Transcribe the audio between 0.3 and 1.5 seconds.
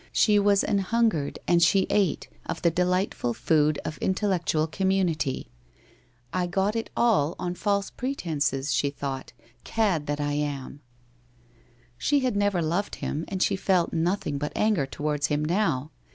was an hungered